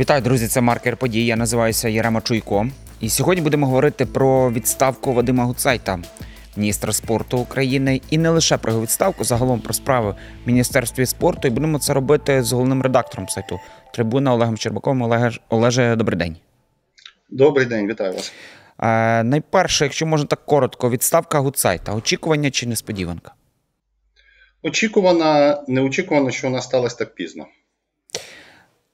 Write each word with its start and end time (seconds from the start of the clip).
Вітаю, 0.00 0.22
друзі! 0.22 0.48
Це 0.48 0.60
маркер 0.60 0.96
подій. 0.96 1.26
Я 1.26 1.36
називаюся 1.36 1.88
Єрема 1.88 2.20
Чуйко. 2.20 2.66
І 3.00 3.08
сьогодні 3.08 3.42
будемо 3.42 3.66
говорити 3.66 4.06
про 4.06 4.52
відставку 4.52 5.12
Вадима 5.12 5.44
Гуцайта, 5.44 5.98
міністра 6.56 6.92
спорту 6.92 7.38
України, 7.38 8.00
і 8.10 8.18
не 8.18 8.30
лише 8.30 8.56
про 8.56 8.72
його 8.72 8.82
відставку, 8.82 9.24
загалом 9.24 9.60
про 9.60 9.74
справи 9.74 10.14
в 10.44 10.48
міністерстві 10.48 11.06
спорту. 11.06 11.48
І 11.48 11.50
будемо 11.50 11.78
це 11.78 11.94
робити 11.94 12.42
з 12.42 12.52
головним 12.52 12.82
редактором 12.82 13.28
сайту 13.28 13.58
Трибуна 13.94 14.34
Олегом 14.34 14.56
Щербаковим. 14.56 15.02
Олеге, 15.02 15.30
Олеже, 15.48 15.96
добрий 15.96 16.18
день. 16.18 16.36
Добрий 17.30 17.66
день, 17.66 17.88
вітаю 17.88 18.12
вас. 18.12 18.32
Е, 18.78 19.22
найперше, 19.22 19.84
якщо 19.84 20.06
можна 20.06 20.26
так 20.26 20.46
коротко, 20.46 20.90
відставка 20.90 21.38
Гуцайта. 21.38 21.94
Очікування 21.94 22.50
чи 22.50 22.66
несподіванка? 22.66 23.32
Очікувано, 24.62 25.58
неочікувано, 25.68 26.30
що 26.30 26.48
вона 26.48 26.60
сталася 26.62 26.96
так 26.96 27.14
пізно. 27.14 27.46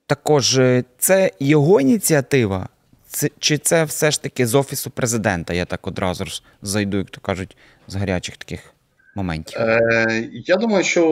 Також 0.07 0.59
е, 0.59 0.85
це 0.99 1.31
його 1.41 1.81
ініціатива, 1.81 2.69
це, 3.09 3.31
чи 3.39 3.59
це 3.59 3.85
все 3.85 4.11
ж 4.11 4.23
таки 4.23 4.47
з 4.47 4.55
офісу 4.55 4.91
президента? 4.91 5.55
Я 5.55 5.65
так 5.65 5.87
одразу 5.87 6.25
ж 6.25 6.43
зайду, 6.63 6.97
як 6.97 7.11
то 7.11 7.21
кажуть, 7.21 7.57
з 7.89 7.95
гарячих 7.95 8.37
таких 8.37 8.75
моментів. 9.15 9.61
Е, 9.61 10.29
Я 10.33 10.57
думаю, 10.57 10.85
що 10.85 11.07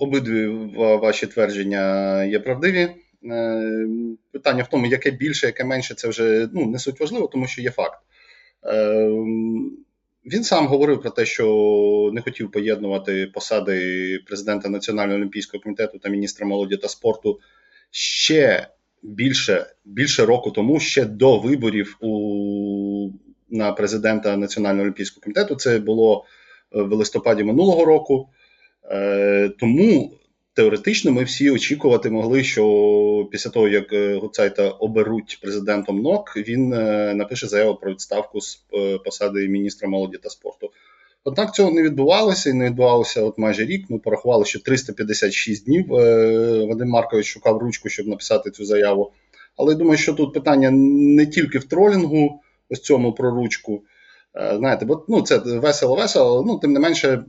обидві 0.00 0.46
ваші 0.76 1.26
твердження 1.26 2.24
є 2.24 2.38
правдиві. 2.38 2.88
Е, 3.24 3.86
Питання 4.32 4.62
в 4.62 4.68
тому, 4.68 4.86
яке 4.86 5.10
більше, 5.10 5.46
яке 5.46 5.64
менше, 5.64 5.94
це 5.94 6.08
вже 6.08 6.48
ну, 6.52 6.66
не 6.66 6.78
суть 6.78 7.00
важливо, 7.00 7.26
тому 7.26 7.46
що 7.46 7.62
є 7.62 7.70
факт. 7.70 8.00
Е, 8.66 9.08
Він 10.32 10.44
сам 10.44 10.66
говорив 10.66 11.00
про 11.00 11.10
те, 11.10 11.24
що 11.24 12.10
не 12.12 12.20
хотів 12.20 12.50
поєднувати 12.50 13.30
посади 13.34 14.18
президента 14.26 14.68
Національного 14.68 15.18
олімпійського 15.18 15.62
комітету 15.62 15.98
та 15.98 16.08
міністра 16.08 16.46
молоді 16.46 16.76
та 16.76 16.88
спорту 16.88 17.40
ще 17.98 18.68
більше, 19.02 19.66
більше 19.84 20.26
року 20.26 20.50
тому, 20.50 20.80
ще 20.80 21.04
до 21.04 21.38
виборів 21.38 21.96
у, 22.00 23.10
на 23.50 23.72
президента 23.72 24.36
Національного 24.36 24.82
олімпійського 24.82 25.22
комітету. 25.24 25.54
Це 25.54 25.78
було 25.78 26.24
е, 26.74 26.82
в 26.82 26.92
листопаді 26.92 27.44
минулого 27.44 27.84
року. 27.84 28.28
Е, 28.90 29.48
тому 29.58 30.12
теоретично 30.54 31.12
ми 31.12 31.24
всі 31.24 31.50
очікувати 31.50 32.10
могли, 32.10 32.44
що 32.44 33.28
після 33.32 33.50
того, 33.50 33.68
як 33.68 33.92
е, 33.92 34.16
Гуцайта 34.16 34.68
оберуть 34.68 35.38
президентом 35.42 36.02
НОК, 36.02 36.36
він 36.36 36.72
е, 36.72 37.14
напише 37.14 37.46
заяву 37.46 37.74
про 37.74 37.92
відставку 37.92 38.40
з 38.40 38.64
посади 39.04 39.48
міністра 39.48 39.88
молоді 39.88 40.18
та 40.18 40.30
спорту. 40.30 40.70
Однак 41.28 41.54
цього 41.54 41.70
не 41.70 41.82
відбувалося 41.82 42.50
і 42.50 42.52
не 42.52 42.66
відбувалося 42.66 43.22
от 43.22 43.38
майже 43.38 43.64
рік. 43.64 43.90
Ми 43.90 43.98
порахували, 43.98 44.44
що 44.44 44.60
356 44.60 45.64
днів 45.64 45.94
е, 45.94 46.66
Вадим 46.66 46.88
Маркович 46.88 47.26
шукав 47.26 47.58
ручку, 47.58 47.88
щоб 47.88 48.06
написати 48.06 48.50
цю 48.50 48.64
заяву. 48.64 49.12
Але 49.56 49.72
я 49.72 49.78
думаю, 49.78 49.98
що 49.98 50.14
тут 50.14 50.34
питання 50.34 50.70
не 50.70 51.26
тільки 51.26 51.58
в 51.58 51.64
тролінгу, 51.64 52.40
ось 52.70 52.80
цьому 52.80 53.12
про 53.12 53.30
ручку. 53.30 53.82
Е, 54.36 54.56
Знаєте, 54.56 54.84
бо 54.84 55.04
ну, 55.08 55.22
це 55.22 55.38
весело-весело, 55.38 56.44
ну 56.46 56.58
тим 56.58 56.72
не 56.72 56.80
менше, 56.80 57.24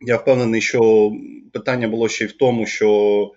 я 0.00 0.16
впевнений, 0.16 0.60
що 0.60 1.12
питання 1.52 1.88
було 1.88 2.08
ще 2.08 2.24
й 2.24 2.28
в 2.28 2.32
тому, 2.32 2.66
що 2.66 3.32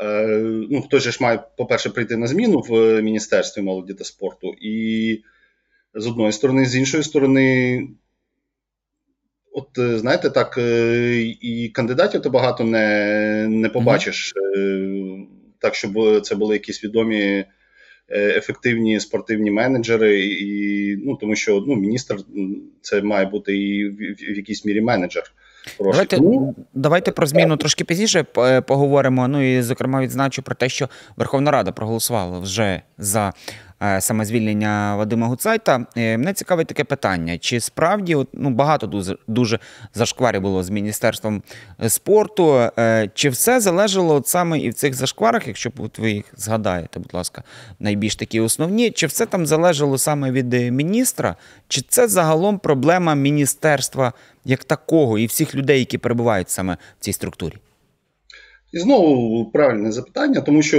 е, 0.00 0.26
ну, 0.70 0.82
хтось 0.82 1.02
же 1.02 1.12
ж 1.12 1.18
має, 1.20 1.42
по-перше, 1.56 1.90
прийти 1.90 2.16
на 2.16 2.26
зміну 2.26 2.60
в 2.60 3.02
Міністерстві 3.02 3.62
молоді 3.62 3.94
та 3.94 4.04
спорту. 4.04 4.54
І 4.60 5.22
з 5.94 6.06
одної 6.06 6.32
сторони, 6.32 6.66
з 6.66 6.76
іншої 6.76 7.02
сторони, 7.02 7.88
от 9.58 9.78
е, 9.78 9.98
знаєте, 9.98 10.30
так, 10.30 10.58
е, 10.58 11.20
і 11.40 11.68
кандидатів 11.68 12.22
то 12.22 12.30
багато 12.30 12.64
не, 12.64 13.46
не 13.48 13.68
побачиш, 13.68 14.34
е, 14.56 14.88
так, 15.58 15.74
щоб 15.74 16.22
це 16.22 16.34
були 16.34 16.54
якісь 16.54 16.84
відомі. 16.84 17.44
Ефективні 18.10 19.00
спортивні 19.00 19.50
менеджери, 19.50 20.26
і 20.26 20.96
ну 20.96 21.16
тому 21.16 21.36
що 21.36 21.64
ну 21.66 21.76
міністр 21.76 22.16
це 22.80 23.02
має 23.02 23.26
бути 23.26 23.56
і 23.56 23.88
в, 23.88 23.92
в, 23.92 24.34
в 24.34 24.36
якійсь 24.36 24.64
мірі 24.64 24.80
менеджер. 24.80 25.32
Давайте, 25.80 26.16
Тому 26.16 26.54
давайте 26.74 27.12
про 27.12 27.26
зміну 27.26 27.56
трошки 27.56 27.84
пізніше 27.84 28.22
поговоримо. 28.66 29.28
Ну 29.28 29.56
і 29.56 29.62
зокрема 29.62 30.00
відзначу 30.00 30.42
про 30.42 30.54
те, 30.54 30.68
що 30.68 30.88
Верховна 31.16 31.50
Рада 31.50 31.72
проголосувала 31.72 32.38
вже 32.38 32.82
за 32.98 33.32
е, 33.82 34.00
саме 34.00 34.24
звільнення 34.24 34.96
Вадима 34.96 35.26
Гуцайта. 35.26 35.86
Е, 35.96 36.18
Мене 36.18 36.32
цікавить 36.32 36.66
таке 36.66 36.84
питання: 36.84 37.38
чи 37.38 37.60
справді 37.60 38.14
от, 38.14 38.28
ну, 38.32 38.50
багато 38.50 38.86
дуже, 38.86 39.16
дуже 39.26 39.58
зашкварів 39.94 40.40
було 40.40 40.62
з 40.62 40.70
міністерством 40.70 41.42
е, 41.82 41.88
спорту? 41.88 42.70
Чи 43.14 43.28
все 43.28 43.60
залежало 43.60 44.14
от 44.14 44.26
саме 44.26 44.58
і 44.58 44.70
в 44.70 44.74
цих 44.74 44.94
зашкварах, 44.94 45.46
якщо 45.46 45.70
от 45.78 45.98
ви 45.98 46.10
їх 46.10 46.24
згадаєте, 46.36 46.98
будь 46.98 47.14
ласка, 47.14 47.42
найбільш 47.80 48.16
такі 48.16 48.40
основні, 48.40 48.90
чи 48.90 49.06
все 49.06 49.26
там 49.26 49.46
залежало 49.46 49.98
саме 49.98 50.30
від 50.30 50.52
міністра, 50.52 51.36
чи 51.68 51.80
це 51.80 52.08
загалом 52.08 52.58
проблема 52.58 53.14
міністерства 53.14 54.12
як 54.44 54.64
такого 54.64 55.18
і 55.18 55.26
всіх 55.26 55.54
людей, 55.54 55.78
які 55.78 55.98
перебувають 55.98 56.50
саме 56.50 56.76
в 57.00 57.04
цій 57.04 57.12
структурі? 57.12 57.54
І 58.72 58.78
знову 58.78 59.50
правильне 59.50 59.92
запитання, 59.92 60.40
тому 60.40 60.62
що 60.62 60.78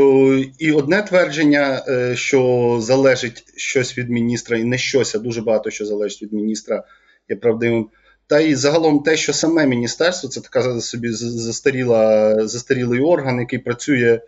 і 0.60 0.72
одне 0.72 1.02
твердження, 1.02 1.84
е, 1.88 2.16
що 2.16 2.78
залежить 2.82 3.44
щось 3.56 3.98
від 3.98 4.10
міністра, 4.10 4.58
і 4.58 4.64
не 4.64 4.78
щось, 4.78 5.16
а 5.16 5.20
дуже 5.20 5.42
багато 5.42 5.70
що 5.70 5.86
залежить 5.86 6.22
від 6.22 6.34
міністра, 6.34 6.84
є 7.30 7.36
правдивим. 7.36 7.90
Та 8.28 8.40
й 8.40 8.56
загалом 8.56 9.00
те, 9.00 9.18
що 9.18 9.34
саме 9.34 9.68
міністерство 9.68 10.30
це 10.30 10.42
така 10.42 10.82
собі 10.82 11.10
застаріла, 11.12 12.36
застарілий 12.48 13.00
орган, 13.00 13.40
який 13.40 13.60
працює. 13.60 14.22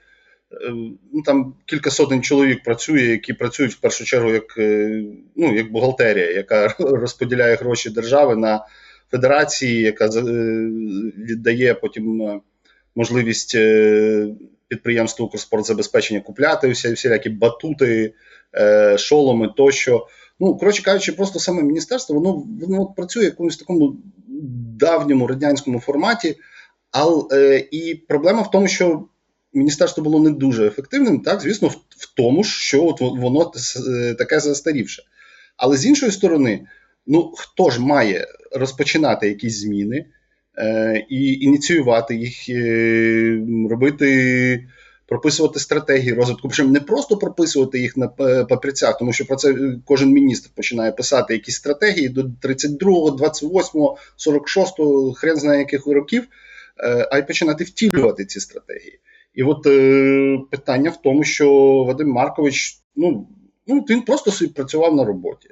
е, 0.52 0.72
Ну 1.14 1.22
там 1.26 1.54
кілька 1.66 1.90
сотень 1.90 2.24
чоловік 2.24 2.64
працює, 2.64 3.02
які 3.02 3.34
працюють 3.34 3.74
в 3.74 3.80
першу 3.80 4.06
чергу 4.06 4.30
як, 4.32 4.58
е, 4.58 5.04
ну, 5.36 5.56
як 5.56 5.72
бухгалтерія, 5.72 6.32
яка 6.32 6.68
розподіляє 6.80 7.56
гроші 7.56 7.90
держави 7.90 8.36
на 8.36 8.66
федерації, 9.12 9.82
яка 9.82 10.08
віддає 11.18 11.74
потім 11.74 12.42
можливість 12.96 13.56
е, 13.56 14.28
підприємству 14.68 15.26
«Укрспортзабезпечення» 15.26 16.22
купляти 16.22 16.70
всі, 16.70 16.94
всілякі 16.94 17.30
батути, 17.30 18.14
е, 18.56 18.98
шоломи 18.98 19.54
тощо. 19.58 20.08
Ну, 20.40 20.58
коротше 20.58 20.84
кажучи, 20.84 21.12
просто 21.12 21.40
саме 21.40 21.64
міністерство 21.64 22.16
воно, 22.16 22.44
воно 22.68 22.86
працює 22.86 23.22
в 23.22 23.26
якомусь 23.26 23.58
такому 23.58 23.98
давньому 24.80 25.28
радянському 25.28 25.80
форматі. 25.80 26.38
Але 26.92 27.68
і 27.72 27.96
проблема 27.96 28.42
в 28.42 28.52
тому, 28.52 28.68
що 28.68 29.06
міністерство 29.54 30.04
було 30.04 30.20
не 30.20 30.30
дуже 30.30 30.68
ефективним, 30.68 31.20
так, 31.20 31.42
звісно, 31.42 31.68
в, 31.68 31.78
в 31.90 32.14
тому, 32.16 32.44
що 32.44 32.86
от 32.86 33.02
воно 33.02 33.52
е, 33.88 34.14
таке 34.14 34.40
застарівше. 34.40 35.04
Але 35.58 35.78
з 35.78 35.86
іншої 35.86 36.12
сторони, 36.12 36.68
ну 37.08 37.34
хто 37.38 37.70
ж 37.70 37.82
має 37.82 38.28
розпочинати 38.52 39.28
якісь 39.28 39.60
зміни? 39.60 40.06
Е, 40.58 41.06
і 41.10 41.34
ініціювати 41.34 42.16
їх, 42.16 42.50
е, 42.50 43.42
робити, 43.70 44.68
прописувати 45.08 45.60
стратегії 45.60 46.14
розвитку. 46.14 46.48
Причому 46.48 46.72
не 46.72 46.80
просто 46.80 47.18
прописувати 47.18 47.80
їх 47.80 47.98
на 47.98 48.10
е, 48.20 48.46
папірцях, 48.46 48.98
тому 48.98 49.14
що 49.14 49.26
про 49.26 49.36
це 49.36 49.56
кожен 49.86 50.10
міністр 50.10 50.50
починає 50.56 50.92
писати 50.92 51.34
якісь 51.34 51.56
стратегії 51.56 52.10
до 52.10 52.22
32-го, 52.22 53.10
28-го, 53.10 53.98
46-го, 54.18 55.14
хрен 55.14 55.38
знає 55.38 55.60
яких 55.60 55.88
років, 55.88 56.24
е, 56.84 57.08
а 57.12 57.18
й 57.18 57.24
починати 57.24 57.64
втілювати 57.64 58.26
ці 58.26 58.40
стратегії. 58.40 59.00
І 59.34 59.44
от 59.44 59.68
е, 59.68 60.40
питання 60.52 60.90
в 60.90 61.02
тому, 61.02 61.24
що 61.24 61.54
Вадим 61.88 62.10
Маркович, 62.10 62.80
ну, 62.96 63.28
ну 63.68 63.86
він 63.90 64.02
просто 64.02 64.32
собі 64.32 64.52
працював 64.52 64.96
на 64.96 65.06
роботі. 65.06 65.50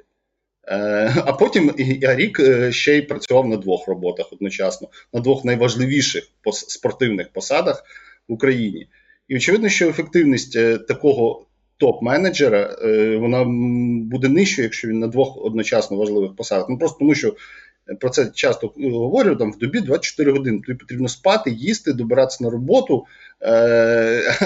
Е, 0.68 1.12
А 1.26 1.32
потім 1.32 1.74
рік 2.02 2.40
е, 2.40 2.72
ще 2.72 2.96
й 2.96 3.02
працював 3.02 3.48
на 3.48 3.56
двох 3.56 3.88
роботах 3.88 4.32
одночасно, 4.32 4.88
на 5.12 5.20
двох 5.20 5.44
найважливіших 5.44 6.24
спортивних 6.52 7.32
посадах 7.32 7.84
в 8.28 8.32
Україні. 8.32 8.88
І 9.28 9.36
очевидно, 9.36 9.68
що 9.68 9.88
ефективність 9.88 10.56
е, 10.56 10.78
такого 10.78 11.46
топ-менеджера 11.80 12.68
вона 13.18 13.44
буде 14.10 14.28
нижчою, 14.28 14.66
якщо 14.66 14.88
він 14.88 14.98
на 14.98 15.06
двох 15.06 15.36
одночасно 15.36 15.96
важливих 15.96 16.36
посадах. 16.36 16.68
Ну 16.68 16.78
просто 16.78 16.98
тому, 16.98 17.14
що 17.14 17.34
про 18.00 18.10
це 18.10 18.30
часто 18.34 18.72
говорю, 18.76 19.36
там 19.36 19.52
в 19.52 19.58
добі 19.58 19.80
24 19.80 20.32
години. 20.32 20.60
Тобі 20.66 20.78
потрібно 20.78 21.08
спати, 21.08 21.50
їсти, 21.50 21.92
добиратися 21.92 22.44
на 22.44 22.50
роботу, 22.50 23.06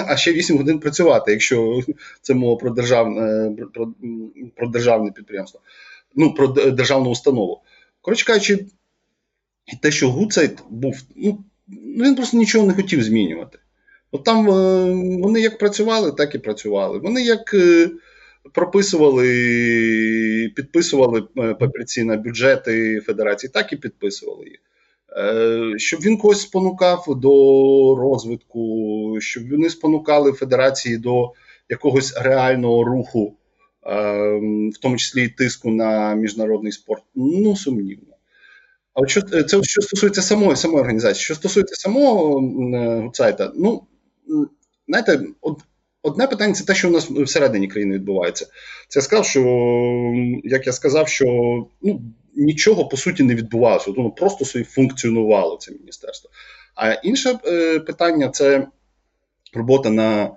а 0.07 0.15
ще 0.17 0.33
8 0.33 0.57
годин 0.57 0.79
працювати, 0.79 1.31
якщо 1.31 1.81
це 2.21 2.33
мова 2.33 2.55
про 2.55 2.69
державне, 2.69 3.51
про, 3.73 3.93
про 4.55 4.67
державне 4.67 5.11
підприємство 5.11 5.61
ну, 6.15 6.33
про 6.33 6.47
державну 6.47 7.09
установу. 7.09 7.61
Коротше 8.01 8.25
кажучи, 8.25 8.65
те, 9.81 9.91
що 9.91 10.11
Гуцайт 10.11 10.63
був, 10.69 11.01
ну, 11.15 11.43
він 12.03 12.15
просто 12.15 12.37
нічого 12.37 12.67
не 12.67 12.73
хотів 12.73 13.03
змінювати. 13.03 13.59
От 14.11 14.23
там 14.23 14.49
е, 14.49 15.21
вони 15.21 15.41
як 15.41 15.57
працювали, 15.57 16.11
так 16.11 16.35
і 16.35 16.39
працювали. 16.39 16.99
Вони 16.99 17.21
як 17.21 17.53
е, 17.53 17.89
прописували, 18.53 19.27
підписували 20.55 21.27
е, 21.37 21.53
папірці 21.53 22.03
на 22.03 22.17
бюджети 22.17 22.99
федерації, 22.99 23.51
так 23.53 23.73
і 23.73 23.75
підписували 23.75 24.45
їх. 24.45 24.59
Щоб 25.77 25.99
він 25.99 26.17
когось 26.17 26.41
спонукав 26.41 27.05
до 27.17 27.31
розвитку, 27.95 29.17
щоб 29.19 29.49
вони 29.49 29.69
спонукали 29.69 30.31
федерації 30.31 30.97
до 30.97 31.31
якогось 31.69 32.17
реального 32.17 32.83
руху, 32.83 33.37
в 33.85 34.77
тому 34.81 34.97
числі 34.97 35.25
і 35.25 35.29
тиску 35.29 35.71
на 35.71 36.15
міжнародний 36.15 36.71
спорт, 36.71 37.03
ну 37.15 37.55
сумнівно. 37.55 38.15
А 38.93 39.01
от 39.01 39.09
що 39.09 39.21
це 39.21 39.63
що 39.63 39.81
стосується 39.81 40.21
самої 40.21 40.55
самої 40.55 40.81
організації, 40.81 41.23
що 41.23 41.35
стосується 41.35 41.75
самого 41.75 42.41
Гуцайта, 43.01 43.51
ну 43.55 43.83
знаєте, 44.87 45.19
от, 45.41 45.59
одне 46.01 46.27
питання 46.27 46.53
це 46.53 46.65
те, 46.65 46.75
що 46.75 46.89
у 46.89 46.91
нас 46.91 47.09
всередині 47.09 47.67
країни 47.67 47.95
відбувається. 47.95 48.47
Це 48.87 48.99
я 48.99 49.03
сказав, 49.03 49.25
що 49.25 49.41
як 50.43 50.67
я 50.67 50.73
сказав, 50.73 51.07
що 51.07 51.25
ну, 51.81 52.01
нічого 52.35 52.87
по 52.87 52.97
суті 52.97 53.23
не 53.23 53.35
відбувалося, 53.35 53.91
воно 53.91 54.11
просто 54.11 54.45
собі 54.45 54.65
функціонувало 54.65 55.57
це 55.57 55.71
міністерство. 55.71 56.29
А 56.75 56.93
інше 56.93 57.39
е, 57.45 57.79
питання 57.79 58.29
це 58.29 58.67
робота 59.53 59.89
на, 59.89 60.23
е, 60.23 60.29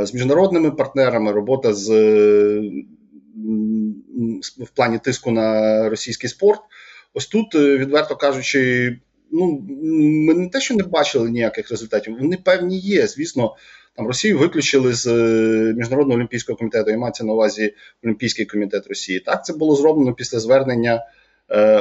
з 0.00 0.14
міжнародними 0.14 0.70
партнерами, 0.70 1.32
робота 1.32 1.74
з 1.74 1.90
в 4.58 4.68
плані 4.74 4.98
тиску 4.98 5.30
на 5.30 5.88
російський 5.88 6.30
спорт. 6.30 6.60
Ось 7.14 7.26
тут, 7.26 7.54
е, 7.54 7.78
відверто 7.78 8.16
кажучи, 8.16 8.96
ну 9.30 9.66
ми 10.00 10.34
не 10.34 10.48
те, 10.48 10.60
що 10.60 10.74
не 10.74 10.82
бачили 10.82 11.30
ніяких 11.30 11.70
результатів, 11.70 12.16
вони 12.20 12.36
певні 12.36 12.78
є. 12.78 13.06
Звісно, 13.06 13.56
там 13.96 14.06
Росію 14.06 14.38
виключили 14.38 14.92
з 14.94 15.06
міжнародного 15.76 16.18
олімпійського 16.18 16.58
комітету. 16.58 16.90
І 16.90 16.96
мається 16.96 17.24
на 17.24 17.32
увазі 17.32 17.74
Олімпійський 18.04 18.46
комітет 18.46 18.86
Росії. 18.86 19.20
Так 19.20 19.44
це 19.44 19.52
було 19.52 19.76
зроблено 19.76 20.14
після 20.14 20.38
звернення 20.38 20.94
Е, 20.94 21.17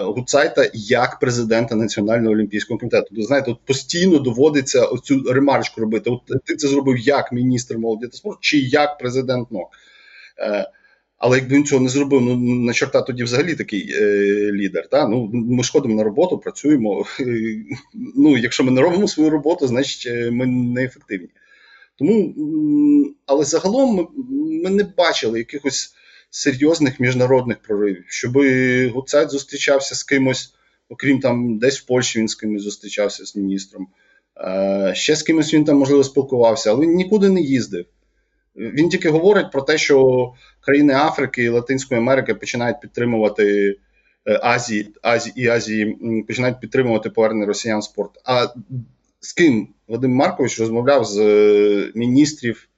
Гуцайта 0.01 0.69
як 0.73 1.19
президента 1.19 1.75
Національного 1.75 2.33
олімпійського 2.33 2.79
комітету. 2.79 3.15
То 3.15 3.21
знаєте, 3.21 3.51
от 3.51 3.59
постійно 3.65 4.19
доводиться 4.19 4.85
оцю 4.85 5.23
ремарочку 5.33 5.81
робити. 5.81 6.09
От 6.09 6.45
ти 6.45 6.55
це 6.55 6.67
зробив 6.67 6.97
як 6.97 7.31
міністр 7.31 7.77
молоді 7.77 8.07
та 8.07 8.17
спорту, 8.17 8.39
чи 8.41 8.57
як 8.57 8.97
президент 8.97 9.51
НОК. 9.51 9.69
Е, 10.39 10.67
але 11.17 11.37
якби 11.37 11.55
він 11.55 11.65
цього 11.65 11.81
не 11.81 11.89
зробив, 11.89 12.21
ну 12.21 12.35
на 12.37 12.73
чорта 12.73 13.01
тоді 13.01 13.23
взагалі 13.23 13.55
такий 13.55 13.91
е, 13.91 14.05
лідер. 14.53 14.87
Та? 14.87 15.07
Ну, 15.07 15.29
Ми 15.33 15.63
ж 15.63 15.71
ходимо 15.71 15.95
на 15.95 16.03
роботу, 16.03 16.37
працюємо. 16.37 17.05
Ну, 18.15 18.37
Якщо 18.37 18.63
ми 18.63 18.71
не 18.71 18.81
робимо 18.81 19.07
свою 19.07 19.29
роботу, 19.29 19.67
значить 19.67 20.13
е, 20.13 20.31
ми 20.31 20.45
неефективні. 20.45 21.29
Тому, 21.95 22.33
але 23.25 23.45
загалом 23.45 23.95
ми, 23.95 24.07
ми 24.63 24.69
не 24.69 24.83
бачили 24.97 25.39
якихось 25.39 25.93
серйозних 26.29 26.99
міжнародних 26.99 27.57
проривів, 27.57 28.03
щоб 28.07 28.37
Гуцайт 28.93 29.29
зустрічався 29.29 29.95
з 29.95 30.03
кимось, 30.03 30.53
окрім 30.89 31.19
там, 31.19 31.57
десь 31.57 31.79
в 31.79 31.85
Польщі 31.85 32.19
він 32.19 32.27
з 32.27 32.35
кимось 32.35 32.61
зустрічався 32.61 33.25
з 33.25 33.35
міністром. 33.35 33.87
Е, 34.37 34.91
ще 34.95 35.15
з 35.15 35.23
кимось 35.23 35.53
він 35.53 35.65
там, 35.65 35.77
можливо, 35.77 36.03
спілкувався, 36.03 36.71
але 36.71 36.85
він 36.85 36.95
нікуди 36.95 37.29
не 37.29 37.41
їздив. 37.41 37.85
Він 38.55 38.89
тільки 38.89 39.09
говорить 39.09 39.51
про 39.51 39.61
те, 39.61 39.77
що 39.77 40.33
країни 40.59 40.93
Африки 40.93 41.43
і 41.43 41.49
Латинської 41.49 42.01
Америки 42.01 42.33
починають 42.33 42.81
підтримувати 42.81 43.75
е, 44.27 44.39
Азії, 44.43 44.93
Азії 45.01 45.33
і 45.35 45.47
Азії 45.47 45.97
починають 46.27 46.59
підтримувати 46.59 47.09
повернення 47.09 47.45
росіян 47.45 47.81
спорт. 47.81 48.11
А 48.25 48.47
з 49.19 49.33
ким 49.33 49.67
Вадим 49.87 50.11
Маркович 50.11 50.59
розмовляв 50.59 51.05
з 51.05 51.19
е, 51.19 51.91
міністрів 51.95 52.69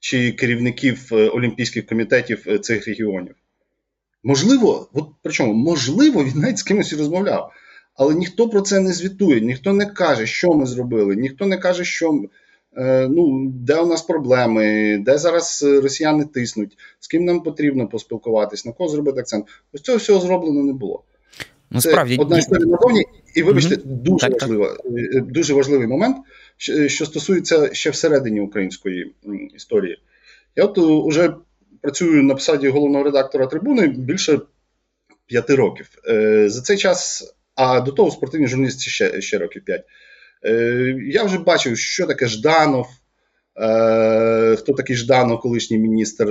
чи 0.00 0.32
керівників 0.32 1.08
е, 1.12 1.28
олімпійських 1.28 1.86
комітетів 1.86 2.44
е, 2.46 2.58
цих 2.58 2.86
регіонів. 2.86 3.34
Можливо, 4.22 4.88
от 4.92 5.08
причому, 5.22 5.52
можливо, 5.52 6.24
він 6.24 6.38
навіть 6.38 6.58
з 6.58 6.62
кимось 6.62 6.92
розмовляв, 6.92 7.52
але 7.94 8.14
ніхто 8.14 8.48
про 8.48 8.60
це 8.60 8.80
не 8.80 8.92
звітує, 8.92 9.40
ніхто 9.40 9.72
не 9.72 9.86
каже, 9.86 10.26
що 10.26 10.54
ми 10.54 10.66
зробили, 10.66 11.16
ніхто 11.16 11.46
не 11.46 11.56
каже, 11.56 11.84
що 11.84 12.22
е, 12.76 13.08
ну, 13.08 13.50
де 13.50 13.80
у 13.80 13.86
нас 13.86 14.02
проблеми, 14.02 14.98
де 15.06 15.18
зараз 15.18 15.62
росіяни 15.62 16.24
тиснуть, 16.24 16.78
з 17.00 17.08
ким 17.08 17.24
нам 17.24 17.42
потрібно 17.42 17.88
поспілкуватись, 17.88 18.66
на 18.66 18.72
кого 18.72 18.88
зробити 18.88 19.20
акцент. 19.20 19.46
Ось 19.72 19.80
цього 19.80 19.98
всього 19.98 20.20
зроблено 20.20 20.62
не 20.64 20.72
було. 20.72 21.04
Ну, 21.70 21.80
Це 21.80 22.16
одна 22.18 22.38
історія 22.38 22.66
назовні, 22.66 23.04
і 23.34 23.42
вибачте, 23.42 23.74
mm-hmm. 23.74 23.82
дуже 23.84 24.28
так, 24.28 24.40
важлива, 24.42 24.76
так. 25.12 25.26
дуже 25.26 25.54
важливий 25.54 25.86
момент 25.86 26.16
що 26.86 27.06
стосується 27.06 27.74
ще 27.74 27.90
всередині 27.90 28.40
української 28.40 29.14
історії. 29.54 30.02
Я 30.56 30.64
от 30.64 31.08
вже 31.08 31.34
працюю 31.80 32.22
на 32.22 32.34
посаді 32.34 32.68
головного 32.68 33.04
редактора 33.04 33.46
трибуни 33.46 33.86
більше 33.86 34.40
п'яти 35.26 35.54
років. 35.54 35.88
Е, 36.08 36.48
за 36.48 36.62
цей 36.62 36.76
час, 36.76 37.24
а 37.54 37.80
до 37.80 37.92
того 37.92 38.10
спортивні 38.10 38.46
журналісти 38.46 38.90
ще 38.90 39.20
ще 39.20 39.38
років 39.38 39.64
п'ять. 39.64 39.84
Е, 40.44 40.96
я 41.06 41.24
вже 41.24 41.38
бачив, 41.38 41.78
що 41.78 42.06
таке 42.06 42.26
Жданов, 42.26 42.86
е, 42.86 42.90
хто 44.58 44.72
такий 44.76 44.96
Жданов, 44.96 45.40
колишній 45.40 45.78
міністр, 45.78 46.24